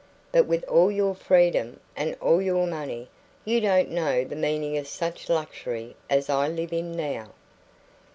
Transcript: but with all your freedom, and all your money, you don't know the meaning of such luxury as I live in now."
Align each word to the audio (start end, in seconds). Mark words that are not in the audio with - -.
but 0.31 0.47
with 0.47 0.63
all 0.63 0.91
your 0.91 1.13
freedom, 1.13 1.79
and 1.95 2.17
all 2.19 2.41
your 2.41 2.65
money, 2.65 3.07
you 3.45 3.61
don't 3.61 3.91
know 3.91 4.23
the 4.23 4.35
meaning 4.35 4.75
of 4.75 4.87
such 4.87 5.29
luxury 5.29 5.95
as 6.09 6.27
I 6.27 6.47
live 6.47 6.73
in 6.73 6.91
now." 6.93 7.29